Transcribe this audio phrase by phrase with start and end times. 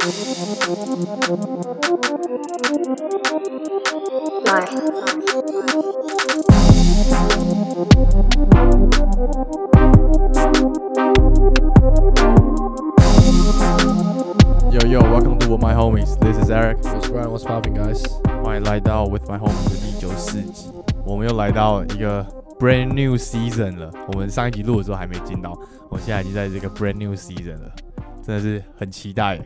[14.88, 16.18] yo, welcome to my homies.
[16.20, 16.82] This is Eric.
[16.82, 17.30] What's Brian?
[17.30, 18.02] What's popping, guys?
[18.42, 20.70] 欢迎来到 With My Homies 的第九四集。
[21.04, 22.24] 我们又来到一个
[22.58, 23.90] brand new season 了。
[24.08, 25.52] 我们上一集录的时候还没进到，
[25.90, 27.70] 我现在已经在这个 brand new season 了，
[28.22, 29.38] 真的是很期待。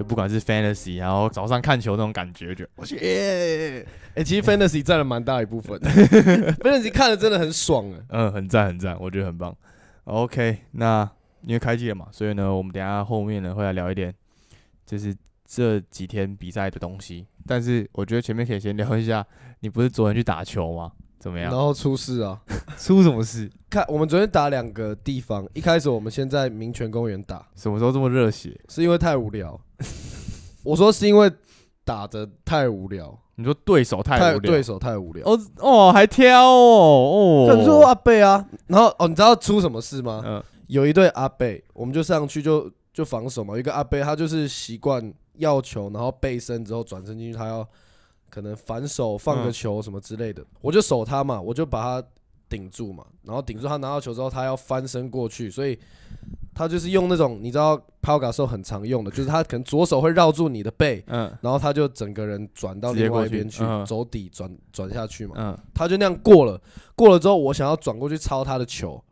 [0.00, 3.86] 就不管是 fantasy，然后早上看球那种感觉，就我去耶！
[4.14, 5.78] 哎，其实 fantasy 占了蛮大一部分，
[6.64, 7.98] fantasy 看的真的很爽啊。
[8.08, 9.54] 嗯，很赞很赞，我觉得很棒。
[10.04, 11.06] OK，那
[11.42, 14.14] 因为开机了嘛，所以呢，我们等下后面呢会来聊一点，
[14.86, 17.26] 就是这几天比赛的东西。
[17.46, 19.22] 但是我觉得前面可以先聊一下，
[19.60, 20.92] 你不是昨天去打球吗？
[21.18, 21.50] 怎么样？
[21.52, 22.40] 然后出事啊？
[22.78, 23.50] 出什么事？
[23.68, 28.58] 看我们昨天打两个地方，一开始我们先在民权公园打，什么时候这么热血？
[28.70, 29.60] 是因为太无聊。
[30.62, 31.30] 我说是因为
[31.84, 33.18] 打的太无聊。
[33.36, 35.26] 你说对手太无聊，对手太无聊。
[35.26, 37.56] 哦哦，还挑哦哦。
[37.56, 40.22] 你说阿贝啊，然后哦，你知道出什么事吗？
[40.26, 43.58] 嗯，有一对阿贝，我们就上去就就防守嘛。
[43.58, 47.66] 一个阿贝他就是习惯要球，然后背身之后转身进去，他要
[48.28, 50.44] 可能反手放个球什么之类的。
[50.60, 52.08] 我就守他嘛，我就把他
[52.46, 55.78] 顶住嘛，然后顶住他拿到球之后，他要翻身过去，所以。
[56.54, 66.60] 他就是用那种你知道抛卡时候很常用的，就是他可能左手会绕住你的背，嗯，然后他就整个人转到另外一边去，走底转转下去嘛，嗯，他就那样过了，
[66.94, 69.02] 过了之后我想要转过去抄他的球，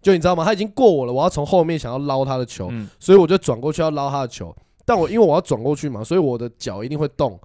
[0.00, 0.44] 就你知道吗？
[0.44, 4.54] 他已经过我了，我要从后面想要捞他的球，所以我就转过去要捞他的球，
[4.84, 7.38] 但我因为我要转过去嘛，所以我的脚一定会动，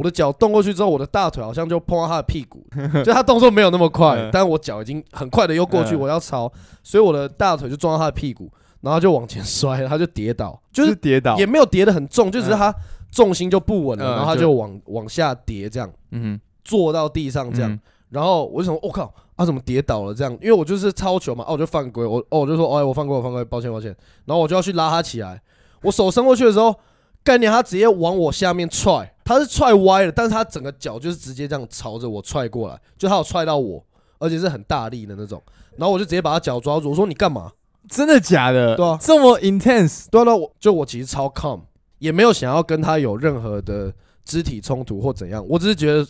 [0.00, 2.64] 我的脚动过去之后，我的大腿好像就碰到他的屁股，
[3.04, 6.50] 就他动作没有那么快，但我脚已经很快的又过去，我要超，
[6.82, 8.50] 所以我的大腿就撞到他的屁股。
[8.80, 12.74] 然后就往前摔，他就跌倒，就是跌倒，也没有跌得很重，就只是他
[13.12, 20.32] 重心就不稳了，然后他就往往下跌，这样，嗯，坐到地上这样，然后我就想，我靠，他怎么跌倒了这样？
[20.40, 23.94] 因为我就是超球嘛，哦，我就犯规，我哦，我就说，哎，我犯规，我犯规，抱歉，抱歉。
[24.24, 25.38] 然后我就要去拉他起来，
[25.82, 26.74] 我手伸过去的时候，
[27.22, 33.80] 概念他直接往我下面踹，他是踹歪了，但是他整个脚就是直接这样朝着我踹过来，就他有踹到我，
[34.18, 35.40] 而且是很大力的那种，
[35.76, 37.52] 然后我就直接把他脚抓住，我说你干嘛？
[37.88, 38.74] 真的假的？
[38.74, 40.06] 对啊，这么 intense。
[40.10, 41.60] 对啊，我就我其实超 calm，
[42.00, 45.46] 也没有想要跟他有任何的肢体冲突或怎样。
[45.48, 46.04] 我只是觉得，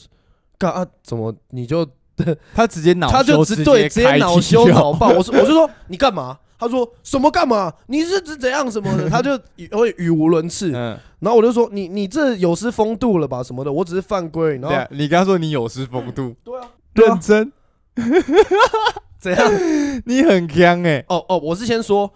[0.57, 1.87] 干啊，怎么你就
[2.57, 5.09] 他直接恼，他就直对直接恼羞恼爆。
[5.11, 6.39] 我说我就说你干嘛？
[6.61, 7.73] 他说什么干嘛？
[7.89, 9.09] 你是指怎样什么的？
[9.11, 9.31] 他就
[9.77, 10.71] 会语无伦次。
[10.75, 13.73] 嗯，然后我就说你你这有失风度了吧什么的？
[13.73, 14.59] 我只是犯规。
[14.59, 17.53] 然后你刚说你有失风度， 对啊，认真。
[19.19, 19.53] 怎样？
[20.07, 21.05] 你很强哎！
[21.09, 22.11] 哦哦，我是先说，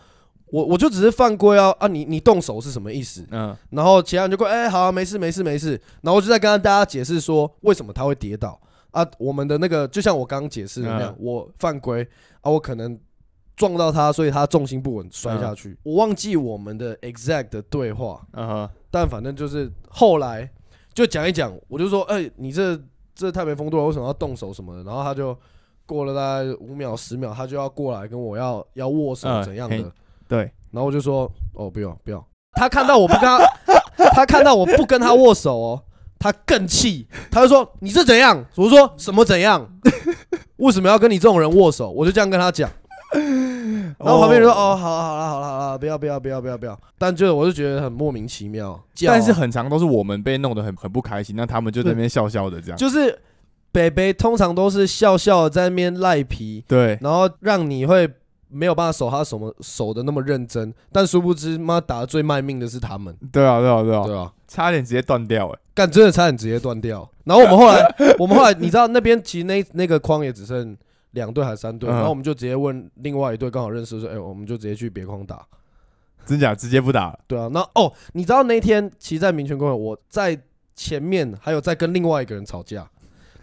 [0.47, 1.87] 我我就只是犯规啊啊！
[1.87, 3.27] 你你动手是什么意思？
[3.31, 8.59] 嗯，然后其他人就说：“哎，好，没事没事没事。”然后我就在跟大家解释说，为什么他会跌倒
[8.93, 9.07] 啊？
[9.19, 12.07] 我们的那个就像我刚刚解释的那样，我犯规
[12.41, 12.99] 啊，我可能
[13.57, 15.77] 撞到他，所以他重心不稳摔下去。
[15.83, 20.51] 我忘记我们的 exact 的对话，嗯哼，但反正就是后来
[20.93, 22.81] 就讲一讲，我就说：“哎，你这
[23.15, 25.37] 这太没风度了，为什么要动手什么的？”然后他就。
[25.87, 29.93] 过了大概五秒十秒，他就要过来跟我要要握手怎样的？
[30.27, 32.25] 对，然后我就说哦不用不用。
[32.53, 33.39] 他看到我不跟他，
[34.15, 35.83] 他看到我不跟他握手哦，
[36.19, 38.43] 他更气，他就说你是怎样？
[38.55, 39.71] 我说什么怎样？
[40.57, 41.91] 为什么要跟你这种人握手？
[41.91, 42.71] 我就这样跟他讲。
[43.99, 46.79] 然后旁边人说哦好了好了好了好了，不要不要不要不要不要。
[46.99, 48.81] 但就我就觉得很莫名其妙。
[49.07, 52.77] 但是很长都是我们被弄得很很不开心，那他们就在那边笑笑的这样。
[52.77, 53.19] 就是。
[53.75, 58.09] 北北通常都是笑笑在那边赖皮，对，然后让你会
[58.47, 63.13] 没有办法守他什么守的那么认真，但殊不知妈打的最卖命的是他们。
[63.33, 67.11] 对啊，对啊，对啊，对啊，差点直接断掉哎，干真的差点直接断掉。
[67.25, 70.77] 然后我们后来，我们后来你知道那边其实那那个框也只剩
[71.15, 75.45] 两队还是三队，然后我们就直接问另外一队刚好认识说，哎，我们就直接去别框打，
[76.27, 77.19] 真假直接不打了。
[77.27, 80.39] 对啊，那哦，你知道那天骑在民权公园，我在
[80.77, 82.89] 前面还有在跟另外一个人吵架。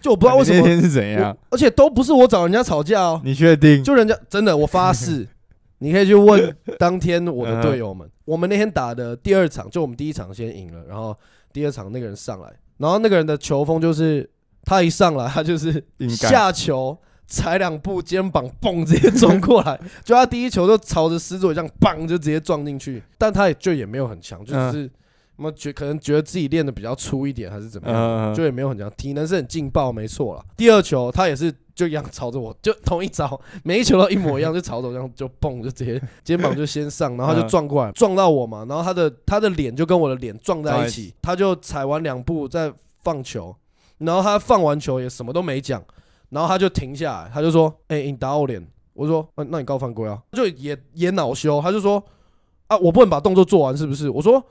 [0.02, 3.22] 就我不知道为什么那天是怎样，而且都不是我找人家吵架哦。
[3.24, 3.84] 你确定？
[3.84, 5.28] 就人家真的，我发誓，
[5.78, 8.10] 你可以去问当天我的队友们。
[8.26, 11.16] 我们那天打的第二场，就我们第一场先赢了，然后
[11.54, 14.28] 第二场那个人上来，然后那个人的球风就是
[14.64, 16.98] 他一上来，他就是下球
[17.32, 24.92] 踩两步，肩膀嘣直接撞过来，就他第一球就朝着狮子这样棒就直接撞进去，但他也就也没有很强，就只是。
[25.38, 30.46] 那么觉可能觉得自己练的比较粗一点，还是怎么样，就也没有很强，体能是很劲爆，没错了。
[30.56, 43.56] 第二球他也是就一样朝着我，就同一招，每一球都一模一样，就朝着我这样就蹦，就直接 肩膀就先上，然后他就撞过来，撞到我嘛，然后他的他的脸就跟我的脸撞在一起，他就踩完两步再放球，
[43.98, 45.84] 然后他放完球也什么都没讲，
[46.32, 52.04] 然后他就停下来，他就说：“哎，你打我脸。”我说：“那那你告犯规啊？”就也也恼羞，他就说
[52.68, 54.44] ：“啊，我不能把动作做完是不是？”我说。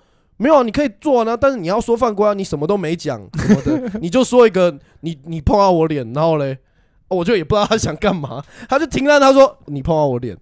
[0.43, 6.57] 没有啊，你可以做啊，但是你要说犯规啊，你什么都没讲什么的， 你就说一个你你碰到我脸，然后嘞，
[7.11, 10.37] 我就也不知道他想干嘛，他就停了，他说你碰到我脸，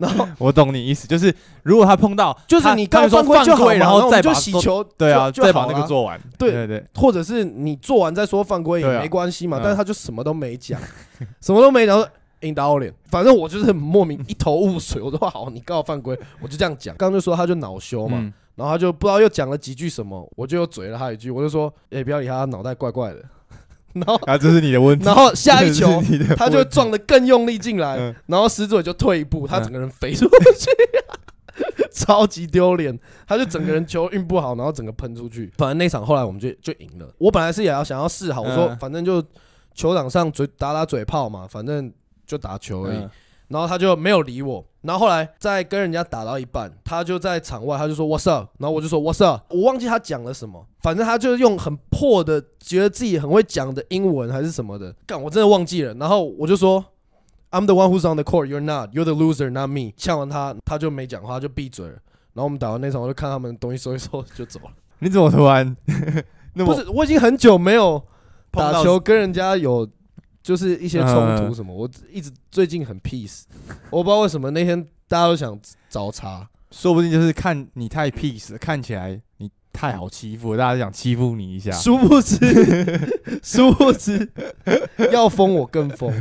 [0.00, 10.80] 然后 我懂你意思，就是如果他碰到，就是你刚犯规就好，然后再就洗球，对啊，再把那个做完，对对对，或者是你做完再说犯规也没关系嘛，但是他就什么都没讲，
[11.40, 12.06] 什么都没讲，
[12.40, 18.32] 引导我脸，反正我就是莫名一头雾水，我说好，你告我犯规，我就这样讲，刚刚就说他就恼羞嘛。
[18.56, 23.16] 然后他就不知道又讲了几句什么，我就又嘴了他一句，我就说：“哎，不要理他，脑袋怪怪的。”
[23.94, 25.04] 然后啊，这是你的问题。
[25.04, 26.02] 然后下一 球，
[26.36, 30.70] 他就撞得更用力进来，然后石嘴就退一步，他整个人飞出去，
[31.92, 32.98] 超级丢脸。
[33.26, 35.52] 他就整个人球运不好，然后整个喷出去。
[35.56, 37.08] 反正那场后来我们就就赢了。
[37.18, 39.22] 我本来是也要想要试好，我说反正就
[39.74, 41.92] 球场上嘴打打嘴炮嘛，反正
[42.26, 43.08] 就打球而已。
[43.48, 48.48] 然后他就没有理我，然后后来在跟人家打到一半，他就在场外，他就说 What's up？
[48.58, 49.42] 然后我就说 What's up？
[49.50, 55.92] 我忘记他讲了什么，反正他就用很破的，觉得自己很会讲的英文还是什么的，干我真的忘记了。
[55.94, 56.84] 然后我就说
[57.50, 59.92] I'm the one who's on the court, you're not, you're the loser, not me。
[59.96, 61.92] 呛完他，他就没讲话，就闭嘴了。
[62.32, 64.70] 然后我们打完那场，我就看他们东西收一收就走了。
[64.98, 65.76] 你怎么突然？
[66.54, 68.02] 不是，我已经很久没有
[68.50, 69.88] 打球跟人家有。
[70.44, 73.44] 就是一些冲突什么，我一直最近很 peace，
[73.88, 75.58] 我不知道为什么那天大家都想
[75.88, 81.72] 找茬，说不定就是看你太 peace，看起来你太好欺负，大家想欺负你一下。
[81.72, 82.36] 殊不知，
[83.42, 84.30] 殊不知
[85.10, 86.12] 要疯我更疯。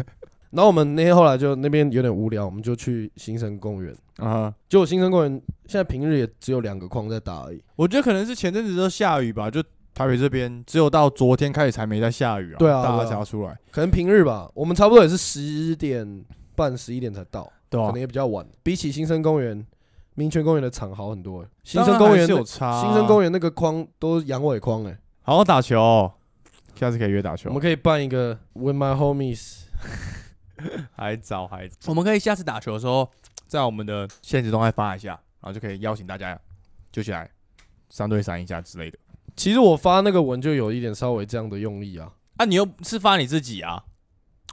[0.52, 4.54] 然后我们那天后来就那边有点无聊，我们就去新生公园啊。
[4.70, 5.32] 结果新生公园
[5.66, 7.62] 现在平日也只有两个框在打而已。
[7.76, 9.62] 我觉得可能是前阵子都下雨吧，就。
[9.94, 13.58] 台北这边只有到昨天开始才没在下雨啊，对啊，大家才要出来。
[13.72, 16.26] 可能平日吧，我们差不多也是十点
[16.56, 18.46] 半、十一点才到，对可能也比较晚。
[18.64, 19.66] 比起新生公园、
[20.16, 21.46] 民权公园的场好很多。
[21.64, 26.12] 新生公园有差，新生公园那个框都是阳痿框哎，好好打球，
[26.76, 27.50] 下次可以约打球。
[27.50, 29.66] 我们可以办一个 With My Homies，
[30.98, 31.78] 还早还早。
[31.92, 33.08] 我们可以下次打球的时候，
[33.46, 36.40] 在我们的现实动态发一下，然后就可以邀请大家
[36.92, 37.30] 就起来
[37.90, 38.98] 三对三一下之类的。
[39.36, 43.84] 其实我发那个文就有一点稍微这样的用力啊，啊，你又是发你自己啊？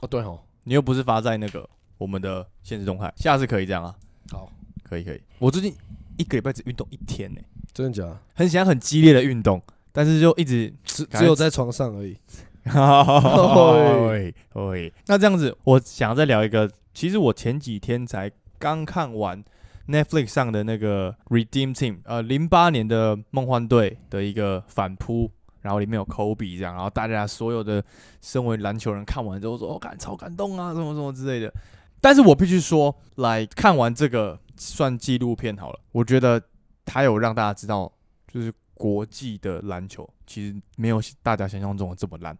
[0.01, 3.95] 哦，对哦，你又不是发在那个我们的现实动态，下次可以这样啊？
[4.31, 4.51] 好，
[4.83, 5.21] 可以可以。
[5.37, 5.75] 我最近
[6.17, 7.39] 一个礼拜只运动一天呢，
[7.73, 8.19] 真的假的？
[8.33, 9.61] 很想很激烈的运动，
[9.91, 12.17] 但是就一直只只有在床上而已。
[14.53, 19.43] 对，那这样子，我想再聊一个，其实我前几天才刚看完。
[19.91, 25.29] Netflix 上的那个 Redeem Team，呃，零八年的梦幻队的一个反扑，
[25.61, 27.83] 然后里面有 Kobe 这样，然后大家所有的
[28.21, 31.53] 身为篮球人看完之后说，哦，感超感动啊，什么什么之类的。
[31.99, 36.41] 但是我必须说，来看完这个算纪录片好了，我觉得
[36.85, 37.91] 它有让大家知道，
[38.27, 42.35] 就是国际的篮球其实没有大家想象中的这么烂。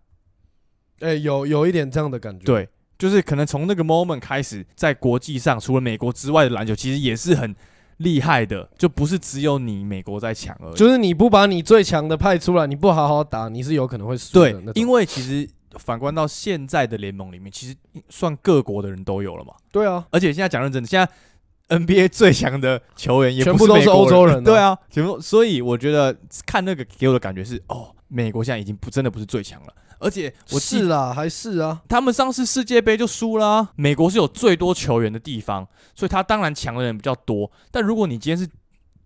[1.02, 2.46] 哎，有有一点这样的感觉。
[2.46, 2.68] 对。
[3.02, 7.56] 就是可能从那个 moment 开始，在国际上，除了美国之外的篮球，其实也是很
[7.98, 10.76] 厉害的，就不是只有你美国在强而已。
[10.76, 14.52] 就是你不把你最强的派出来，你不好好打，你是有可能会输的。
[14.52, 17.76] 对，因为其实反观到现在的联盟里面，其实
[18.08, 19.56] 算各国的人都有了嘛。
[19.72, 24.44] 对啊，而且现在讲认真的，现在 NBA 最强的球员也全部都是欧洲人。
[24.44, 25.20] 对啊，全部。
[25.20, 26.16] 所以我觉得
[26.46, 29.74] 看那个给我的感觉是，哦，美国现在已经不真的不是最强了。
[30.02, 33.70] 而且我是啦，还是啊，他们上次世界杯就输了。
[33.76, 37.50] 美国是有最多球员的地方，所以他当然强的人比较多。
[37.70, 38.50] 但如果你今天是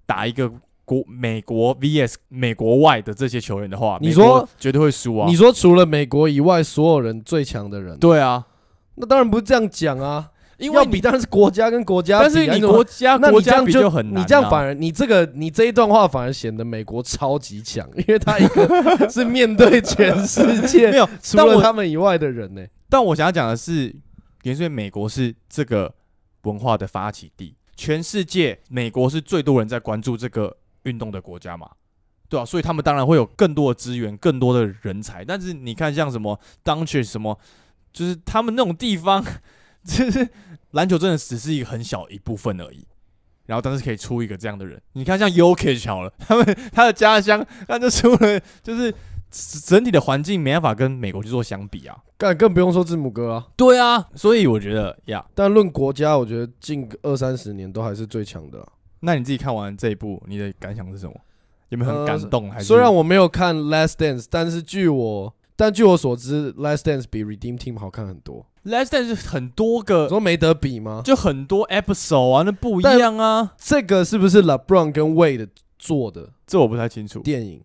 [0.05, 0.49] 打一个
[0.85, 5.27] 国美国 VS 美国外的这些球员的话，你说绝对会输啊？
[5.27, 7.99] 你说除了美国以外所有人最强的人？
[7.99, 8.45] 对啊，
[8.95, 10.29] 那当然不是这样讲啊。
[10.57, 14.21] 因为要比当然是国家跟国家，但是你国家那国家比就很难。
[14.21, 22.65] 你这样反而你这个你这一段话反而显得美国超级强，因为他一个 是面对全世界没有除了他们以外的人呢。
[22.87, 23.93] 但我想要讲的是，
[24.43, 25.93] 因为美国是这个
[26.43, 31.69] 文化的发起地，全世界美国是最多人在关注这个运动的国家嘛，
[32.29, 35.25] 对啊，所以他们当然会有更多的资源、更多的人才。
[35.25, 37.37] 但是你看，像什么当去什么，
[37.91, 39.21] 就是他们那种地方。
[39.87, 40.27] 就是
[40.71, 42.85] 篮球真的只是一个很小一部分而已，
[43.45, 44.81] 然后但是可以出一个这样的人。
[44.93, 48.93] 你看像 Yokich 好了，他们他的家乡，那就出了就是
[49.65, 51.97] 整体的环境没办法跟美国去做相比啊。
[52.17, 53.47] 更更不用说字母哥啊。
[53.55, 58.65] 对啊，所以我觉得呀，但论国家，我觉得近二三十年都还是最强的。
[59.01, 61.13] 那你自己看完这一部，你的感想是什么？
[61.69, 62.49] 有没有很感动？
[62.51, 68.45] 还是虽然我没有看《Last Dance》，但是据我但据我所知，《Last Dance》比《Redeem Team》好看很多。
[68.69, 71.01] 《Last Dance》很多个，说没得比吗？
[71.05, 73.53] 就很多 episode 啊，那不一样啊。
[73.57, 75.47] 这个是不是 LeBron 跟 Wade
[75.79, 76.31] 做的？
[76.45, 77.19] 这我不太清楚。
[77.19, 77.61] 电影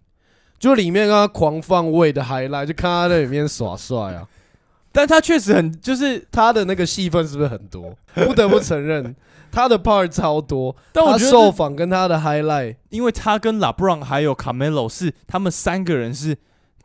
[0.59, 4.29] 就里面他狂放 Wade 的 highlight，就看他在里面耍帅啊。
[4.93, 7.97] 但他确实很，就是他的那个戏份是不是很多？
[8.15, 9.15] 不得不承认。
[9.51, 16.37] 他的 part 超多，但我觉得受访跟他的 highlight，因为他跟 LeBron 还有 Camelo 是他们三个人是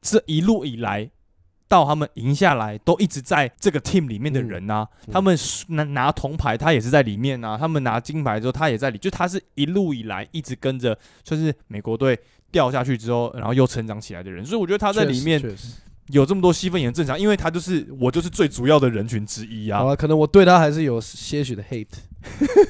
[0.05, 1.09] 这一路以来
[1.67, 4.87] 到他们赢下来都一直在这个 team 里面的人啊。
[5.11, 5.35] 他们
[5.69, 7.57] 拿拿铜牌，他也是在里面啊。
[7.57, 12.17] 他们拿金牌之后，他也在里，就他是一路以来一直跟着，算是美国队
[12.51, 14.45] 掉下去之后，然后又成长起来的人。
[14.45, 15.41] 所以我觉得他在里面。
[16.09, 19.79] 有这么多戏份也正常，因为他就是我就是最主要的人群之一啊。
[19.79, 21.87] 好了，可能我对他还是有些许的 hate。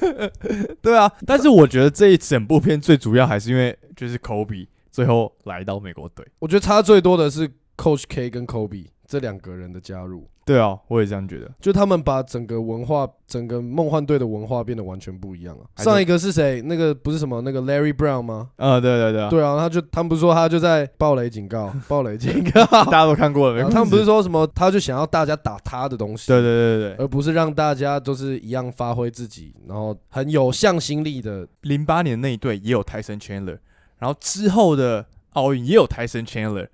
[0.82, 6.26] 对啊，但是我觉得这一整部片最主要还是因为就是 Kobe 最后来到美国队。
[6.40, 10.30] 我觉得差最多的是 Coach K 跟 Kobe 这两个人的加入。
[10.46, 11.52] 对啊，我也这样觉得。
[11.60, 15.84] 就他们把整个文化，整个梦幻队的文化变得完全不一样啊。
[15.84, 16.62] 上一个是谁？
[16.62, 18.52] 那个不是什么那个 Larry Brown 吗？
[18.58, 19.30] 啊，对对对。
[19.32, 23.70] 对啊，他就他们不是说他就在暴雷警告， 暴雷警告，大家都看过了。
[23.72, 26.28] 他们不是说什么，他就想要大家打他的东西。
[26.28, 26.96] 对对对对。
[27.04, 31.48] 而不是让大家都是一样发挥自己，然后很有向心力的。
[31.62, 33.58] 零八年那一队也有泰森 Chandler，
[34.00, 36.68] 然后之后的奥运也有泰森 Chandler，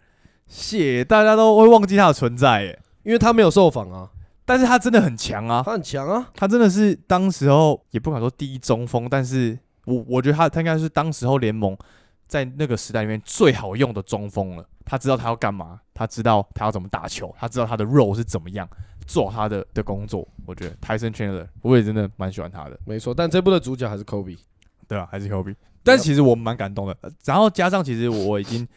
[0.48, 4.10] 谢大家都会忘记他的存在，耶，因为他没有受访啊。
[4.44, 11.78] 但是他真的很强啊，他很强啊，他真的是当时候也不敢说第一中锋，但是我我觉得他他应该是当时候联盟
[12.28, 14.66] 在那个时代里面最好用的中锋了。
[14.84, 18.68] 他知道他要干嘛，他知道他要怎么打球，他知道他的 role 是怎么样
[19.06, 20.28] 做他的的工作。
[20.46, 23.14] 我觉得泰森 Chandler 我也真的蛮喜欢他的，没错。
[23.14, 24.38] 但这部的主角还是 Kobe，
[24.86, 25.56] 对啊，还是 Kobe。
[25.84, 26.96] 但其实我蛮感动的，
[27.26, 28.68] 然后加上其实我已经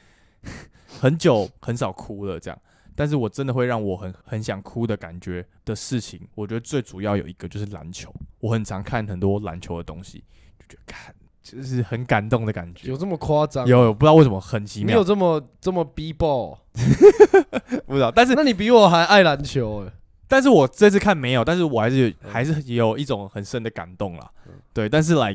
[1.00, 2.58] 很久很少哭了，这样。
[2.96, 8.14] 但是我真的会让我很很想哭的感觉的事情，我觉得最主要有一个就是篮球。
[8.38, 10.22] 我很常看很多篮球的东西，
[10.58, 12.88] 就觉得看就是很感动的感觉。
[12.88, 13.66] 有这么夸张？
[13.66, 14.86] 有，不知道为什么很奇妙。
[14.86, 16.58] 你有这么这么 B ball？
[17.86, 18.12] 不知道。
[18.12, 19.92] 但是那你比我还爱篮球哎。
[20.28, 24.30] 但是我这次看没有，但是我还是还是有一种很深的感动啦。
[24.74, 25.34] 对，但是来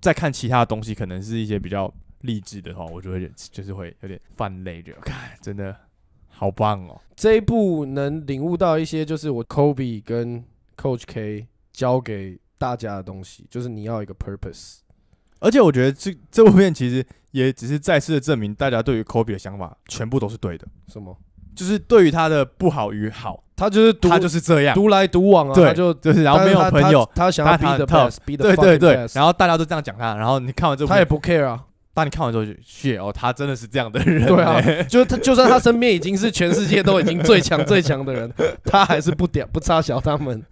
[0.00, 5.76] 再看其他的东西，可能是一些比较励志的话，我就会就是会有点泛泪，就 看真的。
[6.38, 7.00] 好棒哦！
[7.16, 10.44] 这一部能领悟到一些，就是我 Kobe 跟
[10.76, 14.80] Coach K 教给大家的东西，就是你要一个 purpose。
[15.38, 20.68] 而且我觉得这这部片其实也只是再次的证明，大家对于 Kobe 的想法全部都是对的。
[20.88, 21.16] 什么？
[21.54, 25.54] 就是对于他的不好与好，他就是他就是这样独来独往啊。
[25.54, 31.64] 对，就就是然后没有朋友，他想要 be the best，be the 对对对，然后大家都这样讲他，然后你看完之后他也不 care 啊。
[31.94, 34.26] 当你看完之后就谢哦，他真的是这样的人。
[34.26, 38.30] 对啊， 就他就算他身边已经是全世界都已经最强最强的人，
[38.66, 40.44] 他还是不屌不差小他们。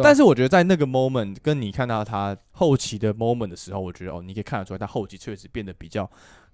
[0.00, 6.08] 但是我觉得在那个 moment 跟你看到他后期的 moment 的时候，我觉得哦，你可以看得出来他后期确实变得比较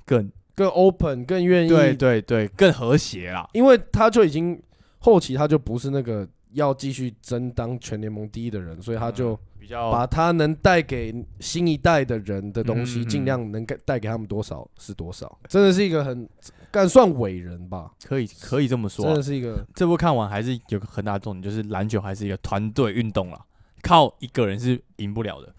[0.07, 3.47] 更更 open，更愿意对对对，更和谐啦。
[3.53, 4.59] 因为他就已经
[5.03, 9.39] 后期他就不是那个要继续争当全联盟第一的人，所以他就。
[9.63, 16.29] 比较把他能带给新一代的人的东西，尽量能给带给他们多少是多少，真的是一个很
[16.73, 17.93] 敢算伟人吧？
[18.05, 19.65] 可以可以这么说，真的是一个。
[19.73, 23.41] 这部看完还是有个很大的重点，就是篮球还是一个团队运动了，
[23.83, 25.55] 靠一个人是赢不了的，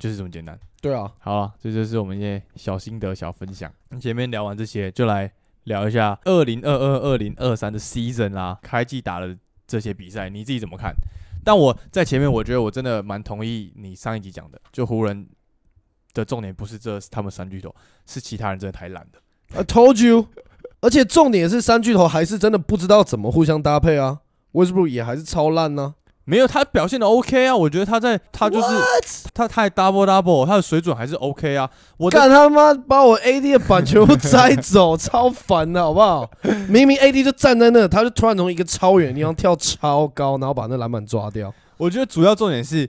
[0.00, 0.58] 就是这么简单。
[0.80, 3.72] 对啊，好了，这就是我们一些小心得、小分享。
[4.00, 5.32] 前面聊完这些，就来
[5.64, 10.94] 聊一下二零二二、二零二三的 season 啦，开季打了这些比赛，你自己怎么看？
[11.44, 15.28] 但我在前面，我觉得我真的蛮同意你上一集讲的，就湖人
[16.12, 17.74] 的重点不是这他们三巨头，
[18.06, 19.20] 是其他人真的太烂了。
[19.54, 20.28] I told you，
[20.80, 24.20] 而且重点是三巨头还是真的不知道怎么互相搭配啊。
[24.52, 25.94] Westbrook 也还是超烂呢。
[26.26, 28.68] 没有，他表现的 OK 啊，我觉得他在他就是
[29.34, 31.70] 他太 double double，他的水准还是 OK 啊。
[31.98, 36.30] 我干他妈把我 AD 的板全部摘走， 超烦的好不好？
[36.68, 41.52] 明明 AD 就站在那，他就突然从一个超远的地方跳超高，然后把那篮板抓掉。
[41.76, 42.88] 我觉得主要重点是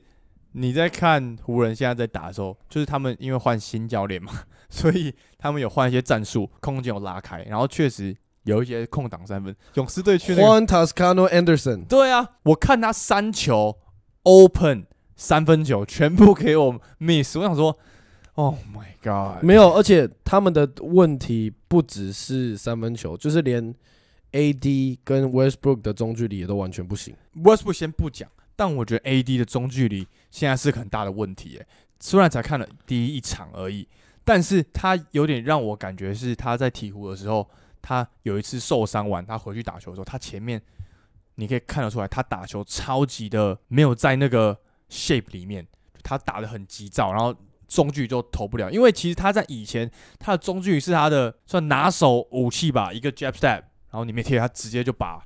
[0.53, 4.31] 你在看湖人现在在打的时候，就是他们因为换新教练嘛，
[4.69, 8.15] 所以他们有换一些战术，空间有拉开，然后确实。
[8.45, 10.47] 有一些空档三分，勇士队去那个。
[10.47, 11.85] Juan Toscano Anderson。
[11.85, 13.77] 对啊，我看他三球
[14.23, 17.77] open 三分球全部给我 miss，我想说
[18.33, 19.43] ，Oh my god！
[19.43, 23.73] 没有，而且他们的问题不只是三分球，就是连
[24.31, 27.15] AD 跟 Westbrook 的中距离也都完全不行。
[27.37, 31.57] Westbrook 先不讲，但我觉得 AD 的中距离现在是很大的问题。
[31.57, 31.65] 诶，
[31.99, 33.87] 虽然才看了第一场而已，
[34.23, 37.47] 但是他有点让我感觉是他在鹈鹕的时候，
[37.85, 40.59] 他有一次受伤完，他回去打球的时候，他前面
[41.35, 44.57] 你可以看得出来，他打球超级的没有在那个
[44.89, 45.67] shape 里面，
[46.01, 47.35] 他打的很急躁，然后。
[47.67, 49.89] 中距就投不了，因为其实他在以前
[50.19, 55.19] 他的中距是他的算拿手武器吧，一个 jab step，然后里面贴他直接就把。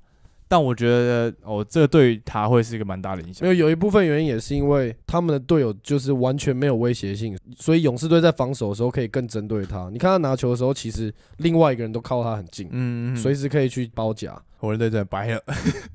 [0.49, 3.47] 但我觉得哦，这个对他会是一个蛮大的影响。
[3.47, 9.87] 没有有一部分原因也是因为他们的队友就是完全没有威胁性，所以勇士队在防守的时候可以更针对他。
[9.93, 14.35] 你看他拿球的时候，其实另外一个人都靠他很近，嗯，随时可以去包夹。
[14.57, 15.41] 湖人队真的白了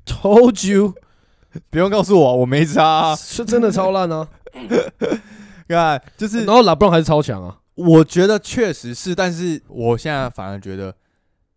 [0.05, 0.95] ，Told you，
[1.69, 4.27] 不用告诉我，我没差，是真的超烂啊。
[5.67, 7.57] 看，就是，然后拉布朗还是超强啊！
[7.75, 10.95] 我觉得确实是，但是我现在反而觉得，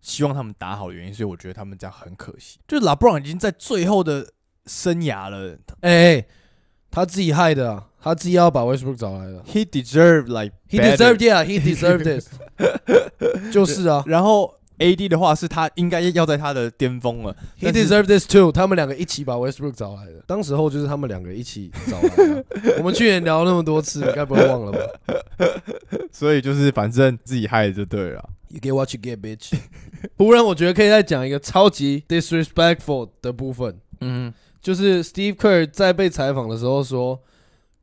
[0.00, 2.59] 希望他们打好的原因，所以我觉得他们这样很可惜。
[2.67, 4.33] 就是拉布朗已经在最后的
[4.67, 6.25] 生涯了，哎，
[6.90, 9.43] 他自己害的，他自己要把 Westbrook 找来的。
[9.45, 12.28] He deserved like he deserved yeah he deserved this，
[13.52, 14.58] 就是啊，然后。
[14.78, 17.37] A D 的话是他应该要在他的巅峰了。
[17.61, 18.50] He deserves this too。
[18.52, 22.44] 他们两个一起把 Westbrook 找来的，当时候就是他们两个一起找来的。
[22.78, 25.49] 我们去年聊那么多次，你该不会忘了吧？
[26.12, 28.30] 所以就是反正自己害就对了。
[28.49, 29.52] You get what you get, bitch。
[30.16, 33.78] 湖人，我觉得可以再讲一个超级 disrespectful 的部分。
[34.00, 34.32] 嗯，
[34.62, 37.20] 就是 Steve Kerr 在被采访的时候说，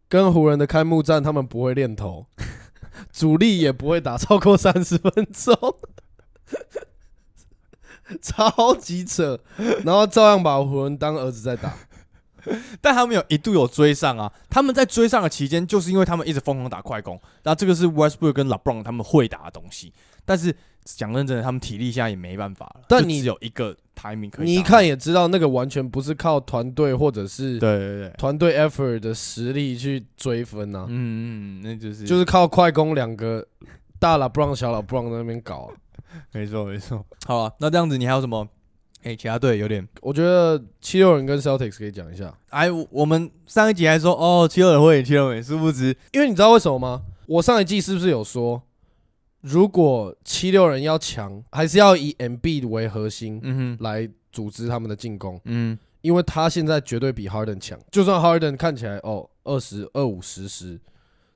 [0.07, 2.25] 跟湖人的开幕战他们不会练投，
[3.11, 5.55] 主力也不会打超过三十分钟。
[8.21, 9.39] 超级扯，
[9.83, 11.73] 然后照样把湖人当儿子在打，
[12.79, 14.31] 但他们有一度有追上啊！
[14.47, 19.91] 他们在追上的期间，就是因为他们一直疯狂打快攻，然后这个是 Westbrook 跟 LeBron 他们会打的东西。
[20.23, 22.81] 但是讲认真的，他们体力现在也没办法了。
[22.87, 30.85] 但你只有一个排名可以，你一看也知道，那个完全不是靠团队或者是对对对团队 effort 的实力去追分啊！
[30.89, 33.43] 嗯嗯，那就是就是靠快攻两个
[33.99, 35.71] 大了 Brown 小了 Brown 在那边搞。
[36.33, 38.47] 没错没错，好啊，那这样子你还有什么？
[39.03, 42.35] 哎，其他队有点，我觉得七六人跟 Celtics 可以讲一下。
[42.49, 47.03] 哎，我们上一集还说哦，七六人会赢七六人，殊不知，因为你知道为什么吗？
[47.27, 48.63] 我上一季是不是有说，
[49.41, 60.79] 如果七六人要强，还是要以 MB 为核心，嗯哼，来组织他们的进攻，嗯，因为他现在绝对比 Harden 强，就算 Harden 看起来哦二十二五十十，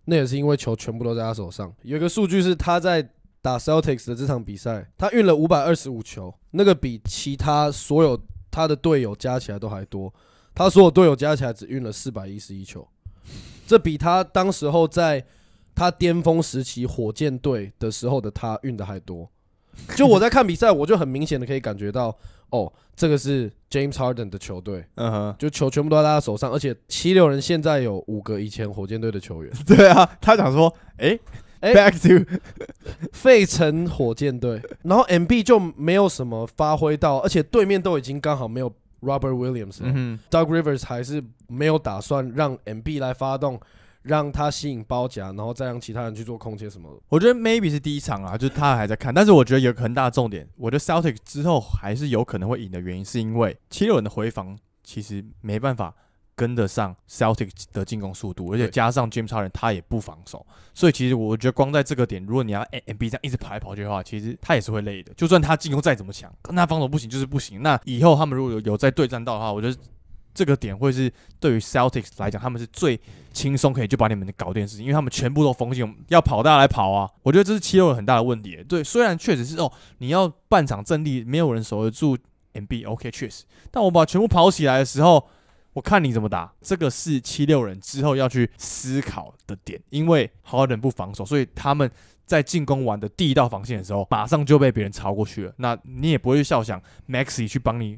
[0.05, 1.71] 那也是因为球全部都在他手上。
[1.83, 3.07] 有一个数据是他在。
[3.41, 8.19] 打 Celtics 的这场比赛，他运了五百二十五球，那个比其他所有
[8.51, 10.13] 他的队友加起来都还多。
[10.53, 12.85] 他所有队友加起来只运了四百一十一球，
[13.65, 15.25] 这比他当时候在
[15.73, 19.29] 他巅峰时期火箭队的时候的他运的还多。
[19.95, 22.13] 就我在看比赛，我就很明显的可以感觉到，
[22.49, 29.53] 哦，这个是 James Harden 的球队，嗯哼，就球全部都在他手上，而且七六人现在有五个以前火箭队的球员。
[29.65, 31.17] 对啊，他想说，哎。
[31.61, 32.25] Back to
[33.11, 39.89] 费城火箭队，然后 MB 就没有什么发挥到，而且对面都已经刚好没有 Robert Williams 了
[40.31, 43.59] ，Doug Rivers 还是没有打算让 MB 来发动，
[44.03, 46.89] 让他吸引包夹，然后再让其他人去做空切什么。
[47.09, 55.93] 我觉得 Maybe 是第一场啊，就是他还在看，但是我觉得有个很大的重点，我觉得 Celtic 之后还是有可能会赢的原因，是因为七六人的回防其实没办法。
[56.39, 65.13] 跟得上 Celtic 的进攻速度，而且加上 James Harden 他也不防守，所以其实我觉得光在这个点，如果你要 M B 这样一直跑来跑去的话，其实他也是会累的。
[65.15, 67.61] 就算他进攻再怎么强，那防守不行就是不行。
[67.61, 69.77] 那以后他们如果有有在对战到的话，我觉得
[70.33, 72.97] 这个点会是对于 Celtics 来讲，他们是最
[73.33, 77.09] 轻松可以就把你们搞定的事情，因为他们全部都封禁，要跑大家来跑啊。
[77.23, 78.63] 我觉得这是七六人很大的问题。
[78.69, 82.17] 对，虽然确实是哦，你要半场阵地没有人守得住
[82.53, 85.27] M B，OK，确实，但我把全部跑起来的时候。
[85.79, 91.89] 我看你怎么打，这个是七六人之后要去思考的点，因为好人不防守，所以他们
[92.25, 95.53] 在进攻完的第一道防线的时候，马上就被别人超过去了。
[95.55, 97.97] 那你也不会去笑想 Maxi 去帮你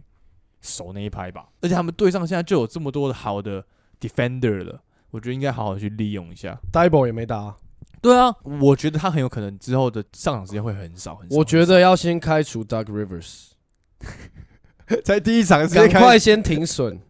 [0.61, 1.47] 守那一拍吧？
[1.61, 3.65] 而且他们队上现在就有这么多的好的
[3.99, 6.55] defender 了，我觉得应该好好去利用一下。
[6.71, 7.55] d i b l e 也没打，
[7.99, 11.35] 对啊，我觉得他很有可能之后的上场时间会很少很少。
[11.35, 13.53] 我觉得要先开除 Doug Rivers，
[15.03, 17.01] 在第一场赶快先停损。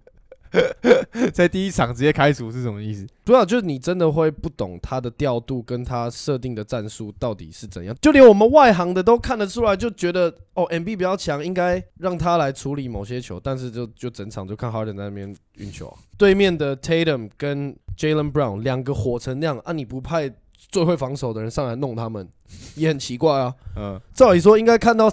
[1.34, 3.08] 在第一场直接开除是什么意思？
[3.24, 20.30] 主要就是你真的会不懂他的调度跟他设定的战术到底是怎样，就连我们外行的都看得出来，就觉得哦，MB 比较强，应该让他来处理某些球，但是就就整场就看 Harden 在那边运球，对面的 Tatum 跟 Jalen Brown 两个火成那样啊，你不派
[20.70, 22.28] 最会防守的人上来弄他们，
[22.76, 23.54] 也很奇怪啊。
[23.78, 25.10] 嗯，照理说应该看到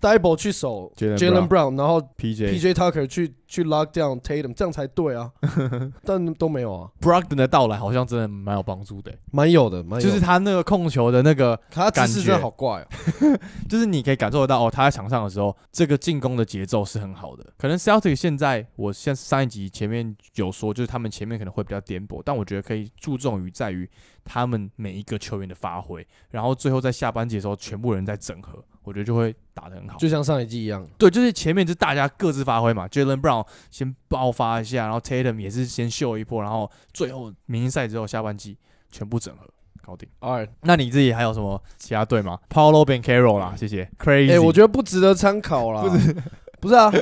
[0.00, 5.30] d i b o 去守 Jalen Brown，然后 PJ PJ Tucker 去去 lock down Tatum，这样才对啊。
[6.04, 6.90] 但都没有啊。
[7.00, 12.86] Brogdon 的到来好像真的蛮有帮助的，蛮有的，蛮就是他那个控球的那个，他姿势真的好怪哦。
[13.68, 17.44] 就是你可以感受得到哦，他在场上的时候，这个进攻的节奏是很好的。
[17.56, 23.88] 可能 Celtic 现在，我像上一集前面有说，就是他们前面可能会比较颠簸，但我觉得可以注重于在于
[24.24, 28.62] 他们每一个球员的发挥，然后最后在下半节的时候，全部人在整合。
[28.82, 30.86] 我觉得就会打得很好，就像上一季一样。
[30.98, 38.58] 对，就是前面就大家各自发挥嘛，Jalen Brown 先爆发一下，然后 Tatum 也是先秀一波，然后最后明星赛之后下半季
[38.90, 39.48] 全部整合
[39.82, 40.06] 搞定。
[40.20, 43.90] Alright，那你自己还有什么其他队吗？Paulo Ben Carroll 啦，谢谢。
[43.98, 45.80] Crazy，哎，我觉得不值得参考啦。
[45.80, 46.16] 不是，
[46.60, 46.92] 不是啊，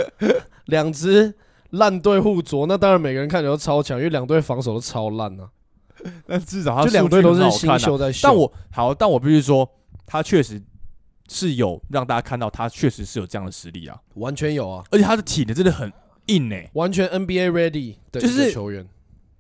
[0.66, 1.34] 两支
[1.70, 5.48] 烂队互啄，那当然每个人看起来都超强，因为两队防守都超烂啊。
[6.24, 8.28] 但至少他就两队都是新秀在秀。
[8.28, 9.68] 但我好，但我必须说，
[10.06, 10.62] 他确实。
[11.28, 15.90] 是有让大家看到他确实是有这样的实力啊，完全有啊，而且他的体能真的很
[16.26, 18.86] 硬诶，完全 NBA ready 的就是球员，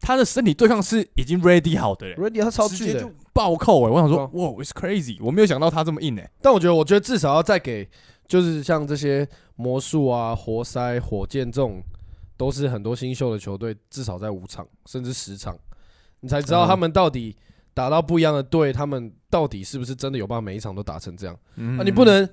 [0.00, 3.10] 他的身体对抗是已经 ready 好的，ready 他超巨的。
[3.32, 7.88] 暴扣诶，我想说哇，it's crazy，我没有想到他这么硬诶，但我觉得我觉得至少要再给，
[8.26, 11.82] 就是像这些魔术啊、活塞、火箭这种，
[12.36, 15.58] 都是很多新秀的球队，至少在五场甚至十场，
[16.20, 17.36] 你才知道他们到底。
[17.74, 21.34] 打到不一样的队，他们到底是不是真的有办法每一场都打成这样？
[21.78, 22.26] 啊，你不能，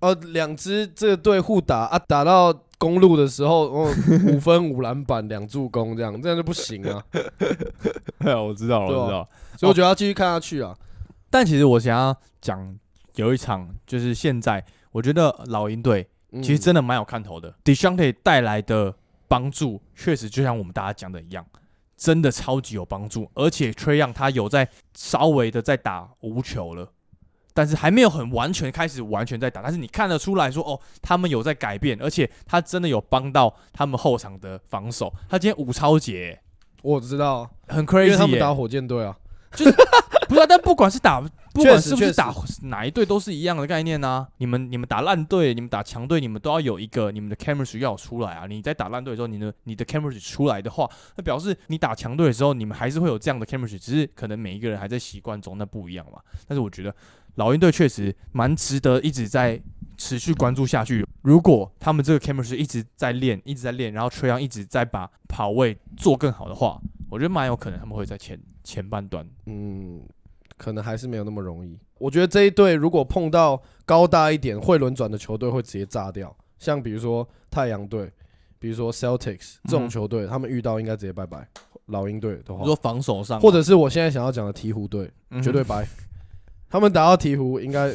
[0.00, 3.94] 呃，两支这个队互打啊，打到公路的时候，哦，
[4.32, 7.04] 五分五篮板两助攻这样，这样就不行啊。
[8.24, 9.28] 我知道了，我知道。
[9.58, 10.74] 所以我觉得要继续看下去啊。
[11.28, 12.74] 但其实我想要讲，
[13.16, 16.08] 有一场就是现在，我觉得老鹰队
[16.42, 17.48] 其实真的蛮有看头的。
[17.48, 18.94] e a n t e 带来的
[19.28, 21.44] 帮助，确实就像我们大家讲的一样。
[21.96, 26.92] 真的超级有帮助，而且 Trey Young 他有在稍微的在打无球了，
[27.54, 35.12] 但是还没有很完全开始完全在打，但是你看得出来说哦，他们有在改变，而且他真的有帮到他们后场的防守。
[35.28, 36.38] 他今天五超节，
[36.82, 39.16] 我知道，很 crazy，因为他们打火箭队啊，
[39.52, 39.74] 就 是
[40.28, 41.22] 不是，但不管是打。
[41.56, 42.34] 不管是不是打
[42.64, 44.28] 哪一队都是一样的概念啊？
[44.36, 48.46] 你们你们打烂队，你们打强队，你们都要有一个你们的 chemistry 要出来啊！
[48.46, 50.86] 你在打烂队的时候，你的你的 chemistry 出来的话，
[51.16, 56.20] 那表示你打强队的时候，你们还是会有这样的 chemistry，只是可能每一个人还在习惯中，那不一样嘛。
[56.46, 56.94] 但是我觉得
[57.36, 59.58] 老鹰队确实蛮值得一直在
[59.96, 61.06] 持续关注下去。
[61.22, 70.02] 如果他们这个 chemistry 一直在练，一直在练，然后崔阳一直在把跑位做更好的话，我觉得蛮有可能他们会在前前半段，嗯。
[70.56, 71.78] 可能还是没有那么容易。
[71.98, 76.34] 我觉得这一队如果碰到高大一点会轮转的球队，会直接炸掉。
[76.58, 78.10] 像比如说太阳队，
[78.58, 81.48] 比如说 Celtics 这种球队，他们遇到应该直接拜拜。
[81.86, 85.10] 老鹰队的话，说防守上，或者是我现在想要讲的鹈鹕队，
[85.42, 85.86] 绝对拜。
[86.68, 87.94] 他们打到鹈鹕，应该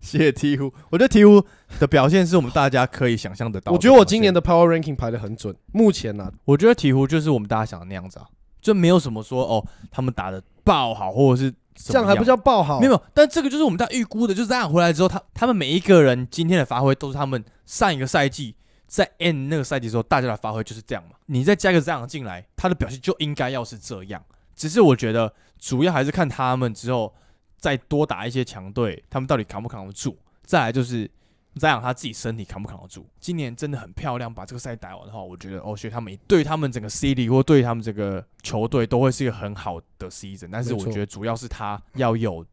[0.00, 0.70] 谢鹈鹕。
[0.90, 1.44] 我觉得鹈鹕
[1.80, 3.72] 的表现是我们大家可以想象得到。
[3.72, 5.56] 我觉得我今年的 Power Ranking 排的很准。
[5.72, 8.26] 目前呢，我觉得鹈鹕就是我们大家想的那样子啊，
[8.60, 11.52] 就没有什么说哦，他们打的爆好，或者是。
[11.74, 12.80] 这样还不叫爆好？
[12.80, 18.54] 没有，但这个就是我们大家预估的，就是这样回来之后，他他们每一个人今天的发挥都是他们上一个赛季
[18.86, 21.16] 在 N 那个赛季时候大家的发挥就是这样嘛。
[21.26, 24.22] 你再加一个这样进来，他的表现就应该要是这样。
[24.54, 27.14] 只是我觉得主要还是看他们之后
[27.58, 30.16] 再多打一些强队，他们到底扛不扛得住。
[30.44, 31.10] 再来就是。
[31.58, 33.04] 再讲他自己身体扛不扛得住？
[33.20, 40.48] 今年真的很漂亮，把这个赛打完的话，我觉得哦，所以他们对他们整个 CD 或对他们这个球队都会是一个很好的 season。
[40.50, 42.44] 但是我觉得主要是他要有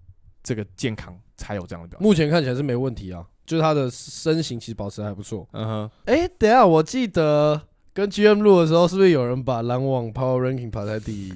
[0.44, 2.08] 这个健康才有这样的表现。
[2.08, 5.48] 目前看起来是没问题啊，就是他的身形其实保持还不错。
[5.54, 7.62] 嗯哼，哎，等下我记得
[7.94, 11.34] 跟 GM 录的时候，是不是有人把篮网 Power Ranking 排在第一？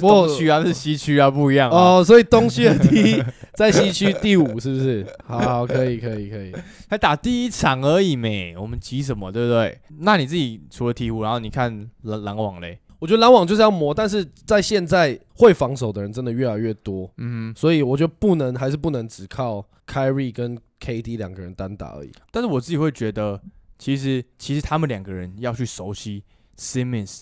[0.00, 2.02] 东区啊，是西区啊，不一样哦。
[2.04, 3.22] 所以东区的第一
[3.54, 5.06] 在西区第五，是不是？
[5.24, 6.52] 好，可以，可以，可以。
[6.88, 9.30] 才打第一场而已没，我们急什么？
[9.30, 9.78] 对不对？
[10.00, 12.78] 那你自己除了鹈鹕，然后你看篮篮网嘞？
[12.98, 22.10] 我觉得篮网就是要磨，但是在现在会防守的人真的越来越多，嗯，所以我觉得不能，还是不能只靠 Kyrie 跟 KD 两个人单打而已。
[22.30, 23.38] 但是我自己会觉得，
[23.78, 26.24] 其实其实他们两个人要去熟悉
[26.58, 27.20] Simmons。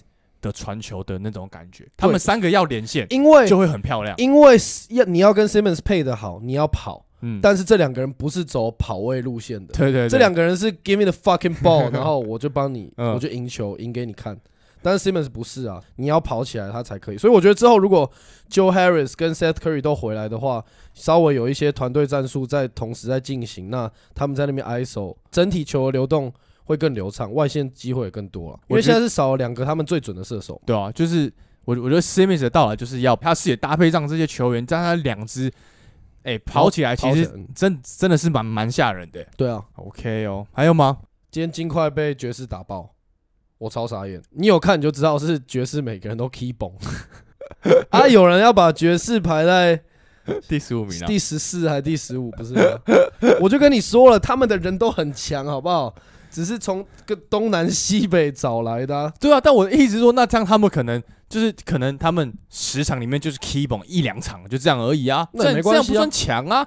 [0.48, 4.14] 的传球的那种感觉，他们三个要连线，因为就会很漂亮。
[4.18, 4.56] 因为
[4.90, 14.38] 要你要跟 Simmons 配的好，你要跑，嗯，但是这两个人不是走跑位路线的，对对，这两个人是 Give me the fucking ball， 然后我就帮你，我就赢球，赢给你看。
[14.82, 17.16] 但是 Simmons 不是啊，你要跑起来他才可以。
[17.16, 18.10] 所以我觉得之后如果
[18.50, 26.30] Joe Harris 跟 Seth Curry 都回来的话，稍微有一些团队战术在同时在进行，那他们在那边 ISO，整体球的流动。
[26.64, 30.60] 会更流畅，外线机会也更多了，因为现在是少了两个他们最准的射手。
[30.66, 31.32] 对啊，就是
[31.64, 35.50] 我我觉得 Simmons 的到来就是要他视野搭配上这些球员，加他两支
[36.24, 39.24] 哎，跑起来其实真真的是蛮蛮吓人的。
[39.36, 40.98] 对啊，OK 哦，还有吗？
[41.30, 42.94] 今天金块被爵士打爆，
[43.58, 44.22] 我超傻眼。
[44.30, 46.70] 你有看你就知道是爵士每个人都 key 崩
[47.90, 48.06] 啊！
[48.08, 49.82] 有人要把爵士排在
[50.48, 52.30] 第十五名，第十四还第十五？
[52.30, 52.54] 不是，
[53.42, 55.94] 我就跟你说了，他们的人都很强，好不好？
[56.34, 59.12] 只是从个东南西北找来的。
[59.20, 65.28] 对啊，但我一直说，那这样他们可能就是可能他们十场里面就是 key 崩一两场，就这样而已啊。
[65.34, 66.66] 那没关系，不算强啊。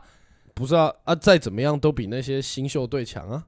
[0.54, 3.44] 不是啊啊，再怎么样都比那些新秀队强啊。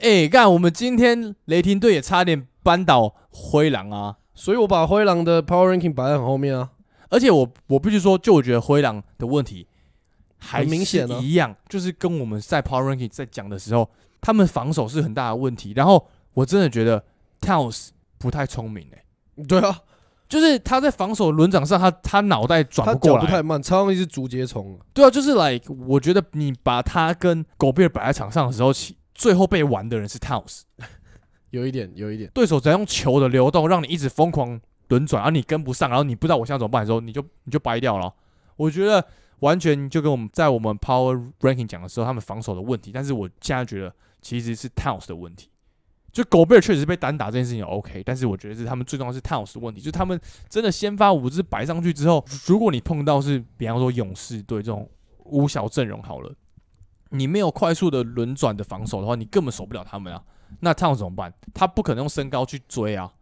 [0.00, 4.18] 哎，干，我们今天雷霆队也差点扳倒灰狼啊。
[4.34, 6.70] 所以我把灰狼的 Power Ranking 摆在很后面啊。
[7.08, 9.66] 而且我我必须说，就我觉得灰狼的问题
[10.38, 13.90] 还明显一样，就是跟我们在 Power Ranking 在讲的时候。
[14.22, 17.04] 他们防守是很大的问题，然后我真的觉得
[17.40, 19.04] Towns 不太聪明哎。
[19.48, 19.80] 对啊，
[20.28, 24.78] 就是他在防守轮掌上，他他脑袋转不过来，不太慢，超像一只竹节虫。
[24.94, 30.60] 对啊，就是 like 我觉得你把他跟狗贝尔摆在场上的时候，起最后被玩的人是 Towns，
[31.50, 38.14] 有一点，有一点，对手在用球的流动让你一直疯狂轮转，而你跟不上，然后你不知道我现在怎么办的时候，你就你就掰掉了。
[38.56, 39.04] 我觉得
[39.40, 43.92] 完全就跟我们在我们 Power Ranking 讲的时候，他们防守的问题，但是我现在觉得。
[44.22, 45.50] 其实是 Towns 的问题，
[46.12, 54.88] 就狗贝尔确实被单打这件事情 OK，但是我觉得是他们最重要是 Towns 的问题，就他们真的先发五支摆上去之后，如果你碰到是比方说勇士队这种
[55.24, 56.32] 五小阵容好了，
[57.10, 60.22] 你没有快速的轮转的防守的话，你根本守不了他们啊。
[60.60, 61.34] 那 Towns 怎么办？
[61.52, 63.12] 他不可能用身高去追啊。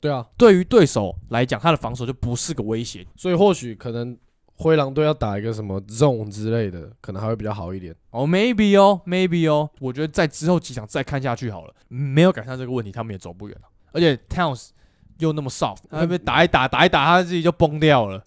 [0.00, 4.16] 对啊，对于对手来讲，他的防守就不是个威胁，所以或许可能。
[4.58, 7.94] 灰狼队要打一个什么 zone 之类的，可能还会比较好一点。
[8.10, 11.74] 哦，maybe 哦，maybe 哦，我觉得在之后几场再看下去好了。
[11.88, 13.68] 没有改善这个问题，他们也走不远了。
[13.92, 14.70] 而且 Towns
[15.18, 18.24] 又那么 soft，他被打一打打一打，他自己就崩掉了。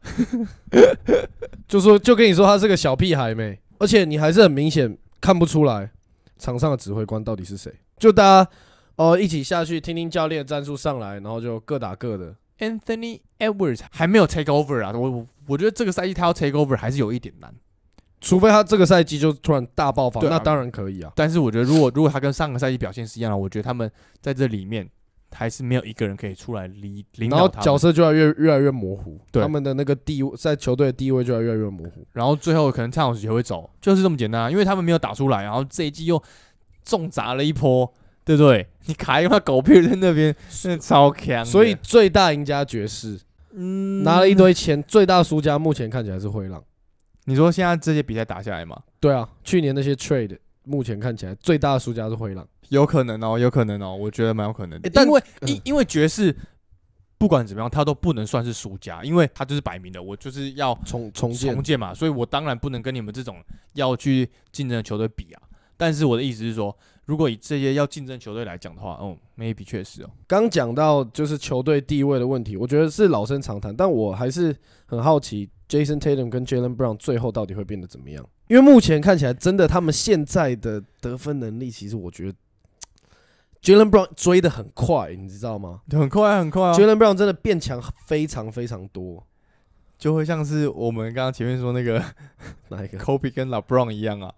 [1.68, 3.60] 就说就跟你说，他是个小屁孩没。
[3.80, 5.89] 而且你还是很明显看不出来
[6.38, 7.74] 场上的指挥官到底是谁。
[7.98, 8.52] 就大家
[8.96, 12.36] 哦一起下去听听教练战术上来，然后就各打各的。
[12.60, 17.54] Anthony Edwards 还没有 take over 啊，我我觉得这个赛季他要 take over 还是有一点难，
[18.22, 21.12] 除非他这个赛季就突然大爆发，那当然可以啊。
[21.16, 24.88] 但是我觉得如果如果他跟上个赛季表现是一样的，我觉得他们在这里面
[25.32, 32.06] 还是没有一个人可以出来领领导然后角色就要越越来越模糊，他们的那个地位在球队的地位就要越来越模糊。
[32.14, 36.22] 然后最后可能蔡老师也会走，就是这么简单，啊因为他们没有打出来，然后这一季又
[36.84, 37.92] 重砸了一波。
[38.26, 38.68] 对不对？
[38.86, 41.44] 你卡一块狗屁在那边，真的超强。
[41.44, 43.20] 所以最大赢家爵士，
[43.54, 44.82] 嗯，拿了一堆钱。
[44.84, 46.64] 最大输家目前看起来是灰狼。
[47.26, 48.82] 你说现在这些比赛打下来吗？
[49.00, 52.48] 对啊，去年那些 trade 目前看起来最大的输家是灰狼。
[52.70, 55.06] 有可能哦，有可能哦，我觉得蛮有可能的但。
[55.06, 56.36] 因为因因为爵士
[57.18, 65.42] 不管怎么样，他都不能算是输家，因为他就是摆明的，我就是要重重建重建嘛，所以我当然不能跟你们这种要去竞争的球队比啊。
[65.76, 66.76] 但是我的意思是说。
[67.06, 70.10] 如果以这些要竞争球队来讲的话，哦，maybe 确实哦。
[70.28, 74.54] 刚讲到就是球队地位的问题，我觉得是老生常谈，但我还是
[74.86, 78.28] 很好奇，Jason Tatum 跟 Jalen Brown 最后到底会变得怎么样？
[78.49, 82.38] 因为目前看起来，真的他们现在的得分能力，其实我觉得
[83.62, 85.82] Jalen Brown 追的很快，你知道吗？
[85.89, 89.25] 很快很快啊，Jalen Brown 真的变强非常非常多，
[89.97, 92.04] 就会像是我们刚刚前面说那个
[92.69, 94.34] 哪一个 Kobe 跟 LeBron 一样啊，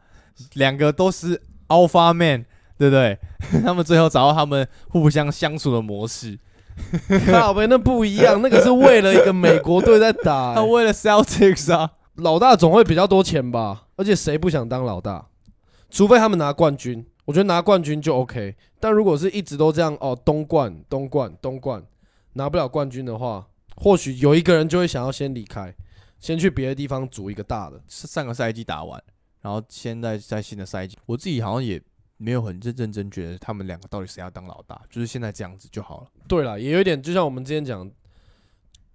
[0.53, 2.45] 两个都是 Alpha Man。
[2.81, 3.15] 对不对？
[3.61, 6.39] 他们最后找到他们互相相处的模式。
[7.31, 11.91] 靠呗，那不一样， 那个是为了一个美国队在打，他为了 Celtics 啊。
[12.15, 13.83] 老大总会比较多钱吧？
[13.97, 15.27] 而且谁不想当老大？
[15.91, 18.55] 除非他们拿冠军，我觉得拿冠军就 OK。
[18.79, 21.83] 但如果是一直都这样哦，东冠、东冠、东冠，
[22.33, 25.71] 拿不了冠军的话，或许有一个人就会想要先离开，
[26.19, 27.79] 先去别的地方组一个大的。
[27.87, 29.01] 上个赛季打完，
[29.41, 31.79] 然后现在在新的赛季，我自己好像也。
[32.21, 36.07] 没有很认认真觉得他们两个到底谁要当老大，就是现在这样子就好了。
[36.27, 37.89] 对了，也有一点，就像我们之前讲，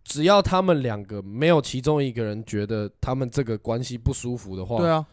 [0.05, 5.05] 只要他们两个没有其中一个人觉得他们这个关系不舒服的话，对啊，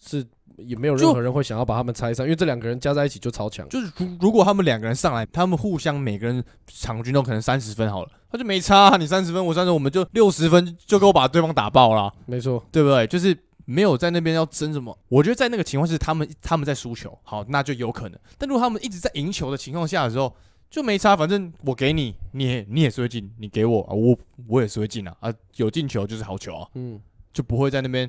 [0.00, 0.24] 是
[0.56, 3.68] 也没有任何人会想要把他们拆散，因为这两个人加在一起就超强。
[3.68, 12.10] 就是如如果他们两个人上来，他们互相每个人场均都可能三十分好了，他就没差，你三十分我三十，我们就六十分就给我把对方打爆了。
[12.24, 13.06] 没错，对不对？
[13.06, 13.36] 就是。
[13.70, 18.18] 没有在那边要争什么，我觉得在那个情况是他们他们在输球，好，那就有可能。
[18.38, 20.34] 但如果他们一直在赢球的情况下的时候，
[20.70, 26.98] 就没差，反正我给你，你你也是会进，你给我啊，我我也是会进啊，啊，有进球就是好球啊，嗯，
[27.30, 28.08] 就不会在那边，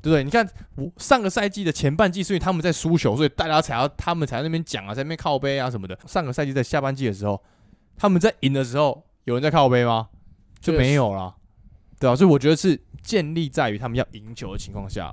[0.00, 0.24] 对不对？
[0.24, 5.98] 你看我上个赛季的前半季，所以他们在输球，所以大家才要他们才在那边讲啊，在那边靠背啊什么的。
[6.06, 7.38] 上个赛季在下半季的时候，
[7.94, 10.08] 他们在赢的时候，有人在靠背吗？
[10.60, 11.36] 就没有了，
[12.04, 15.10] 对啊，所以我觉得是建立在于他们要赢球的情况下。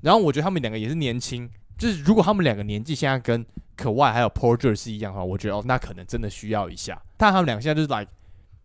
[0.00, 3.44] 然后我觉得他们两个也是年轻，就是如果他们两个年纪现在跟
[3.76, 6.98] 可外还有 Porter 是一样的话，我觉得哦，那可能真的需要一下。
[7.18, 8.10] 但他们两个现在就是 like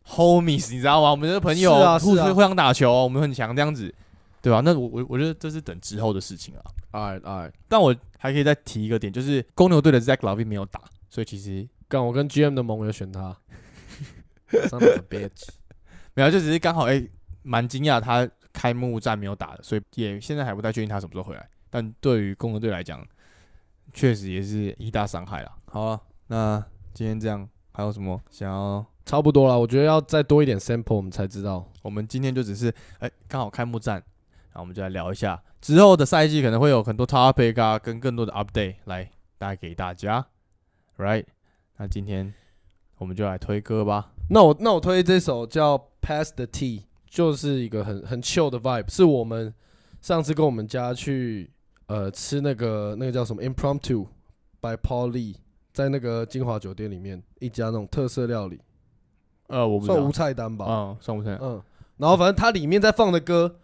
[0.08, 1.12] homies，你知道吗？
[1.12, 3.94] 我们的朋友互相互相打球，我们很强这样子，
[4.42, 4.62] 对吧？
[4.64, 6.64] 那我我我觉得这是等之后的事情啊。
[6.92, 13.36] 哎哎，但我还可以再提一个点，就是公牛队的 Zach Lavine 没有打，所以其实刚我跟 GM 的盟友选他。
[15.10, 15.50] bitch，
[16.14, 17.06] 没有，就只是刚好哎，
[17.50, 21.50] 蛮惊讶他开幕战没有打的，所以也现在还不太确定他什么时候回来。
[21.72, 23.04] 但对于公牛队来讲，
[23.92, 25.52] 确实也是一大伤害了。
[25.66, 28.86] 好了，那今天这样还有什么想要？
[29.04, 31.68] 差不多了，我觉得要再多一点 sample，我们才知道。
[31.82, 39.10] 我们今天就只是哎，刚好开幕战，然后我们就来聊一下之后的赛季可能会有很多 topic 啊，跟更多的 update 来
[39.40, 40.24] 带给大家
[40.98, 41.26] ，right？
[41.78, 42.32] 那今天
[43.00, 44.12] 我们就来推歌吧。
[44.30, 49.52] 那我那我推这首叫《Pass the Tea》，就是一个很很 chill 的 vibe，是我们
[50.00, 51.50] 上次跟我们家去
[51.88, 54.06] 呃吃那个那个叫什么 Impromptu
[54.62, 55.36] by Paul Lee，
[55.74, 58.60] 在那个金华酒店里面一家那种特色料理，
[59.48, 61.60] 呃，我算无菜单吧，啊，算无菜，嗯，
[61.98, 63.56] 然后反正它里面在放的歌，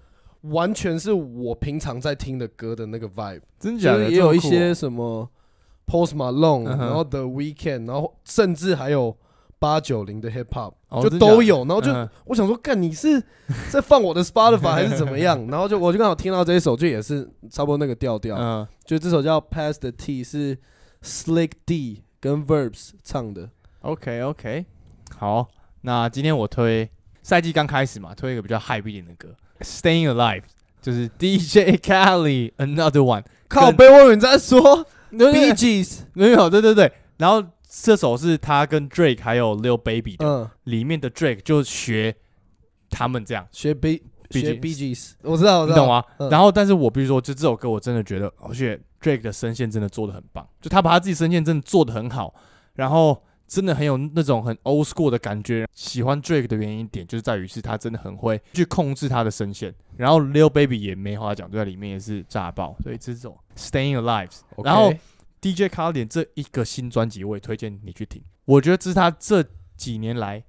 [0.42, 5.30] 完全是我平常在听的歌的那个 vibe，真假的也有一些什么
[5.86, 9.16] Post Malone，然后 The Weekend，然后甚至还有。
[9.66, 11.92] 八九零的 hip hop 就都有，然后就
[12.26, 13.20] 我想说，干你是
[13.72, 15.48] 在放我的 Spotify 还是怎么样？
[15.48, 18.38] 然后就我就刚好听到这一首，就也是差不多那个调调。
[18.38, 20.56] 嗯，就这首叫 Pass the T，是
[21.02, 23.50] Slick D 跟 Verbs 唱的。
[23.82, 24.68] OK OK，
[25.18, 25.48] 好，
[25.82, 26.88] 那今天我推
[27.24, 29.30] 赛季刚开始嘛，推一个比较 high 一点的歌
[29.62, 30.44] ，Staying Alive，
[30.80, 33.24] 就是 DJ Khaled Another One。
[33.48, 37.44] 靠背，我以为你在说 Gees，没有，对对对，然后。
[37.84, 42.16] 这首是他跟 Drake 还有 Lil Baby 的，里面的 Drake 就学
[42.90, 43.46] 他们这样。
[43.52, 46.04] 学 B 学 B G S，我知道，我知你懂吗？
[46.32, 52.34] 然后，但是我必须说，就这首歌，我真的觉得，而且 Drake 的声线真的做的很棒，就他把他自己声线真的做的很好，
[52.76, 55.68] 然后真的很有那种很 old school 的感觉。
[55.74, 64.32] 喜欢 Drake 的原因点就是在于是他真的很会去控制他的声线，然后 Lil Baby 也没话讲，就在里面也是炸爆，所以这种 Staying Alive，
[64.64, 64.94] 然后。
[65.46, 68.24] DJ 卡点这一个新专辑，我也推荐你去听。
[68.46, 69.46] 我觉得这是他这
[69.78, 70.44] 几年来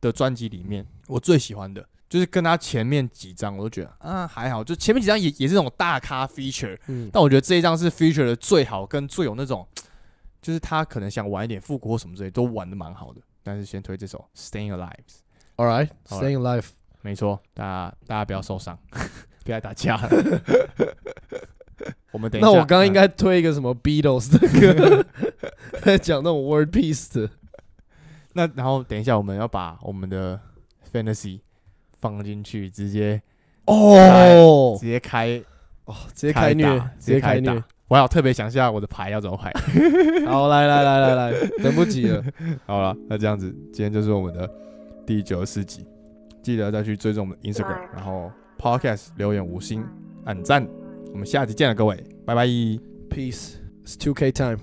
[0.00, 9.64] 的专辑里面我最喜欢的，就是跟他前面几张我都觉得啊还好，就前面几张也也是那种大咖 feature，嗯，但我觉得这一张是 feature 的最好，跟最有那种，
[10.42, 13.20] 就是他可能想玩一点复古或什么之类，都玩的蛮好的。
[13.44, 16.66] 但是先推这首 Staying Alive，All right，Staying Alive，
[17.02, 18.76] 没错，大家大家不要受伤，
[19.44, 19.96] 不要打架。
[22.14, 25.04] 我们等那我刚刚应该推一个什么 Beatles 的歌，
[25.82, 27.28] 在讲那种 word piece 的。
[28.34, 30.40] 那然后等一下我们要把我们的
[30.92, 31.40] fantasy
[32.00, 33.20] 放进去，直接
[33.64, 35.42] 哦，直接开
[35.86, 37.60] 哦，直接开虐，直接开虐。
[37.88, 39.52] 我要特别想一下我的牌要怎么排。
[40.30, 42.22] 好，来来来来来，等不及了。
[42.64, 44.48] 好了，那这样子，今天就是我们的
[45.04, 45.84] 第九十四集，
[46.44, 49.84] 记得再去追踪我们的 Instagram，然后 podcast 留言五星
[50.24, 50.64] 按赞。
[51.14, 51.96] 我们下期见了，各位
[52.26, 52.44] 拜拜。
[53.08, 54.58] peace，it's two k time。